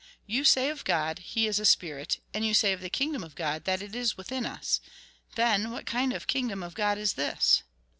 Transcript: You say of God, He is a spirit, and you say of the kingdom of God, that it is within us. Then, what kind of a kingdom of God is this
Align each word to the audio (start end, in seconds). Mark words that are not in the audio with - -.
You 0.25 0.45
say 0.45 0.69
of 0.71 0.83
God, 0.83 1.19
He 1.19 1.45
is 1.45 1.59
a 1.59 1.63
spirit, 1.63 2.17
and 2.33 2.43
you 2.43 2.55
say 2.55 2.73
of 2.73 2.81
the 2.81 2.89
kingdom 2.89 3.23
of 3.23 3.35
God, 3.35 3.65
that 3.65 3.83
it 3.83 3.93
is 3.95 4.17
within 4.17 4.47
us. 4.47 4.81
Then, 5.35 5.69
what 5.69 5.85
kind 5.85 6.11
of 6.11 6.23
a 6.23 6.25
kingdom 6.25 6.63
of 6.63 6.73
God 6.73 6.97
is 6.97 7.13
this 7.13 7.61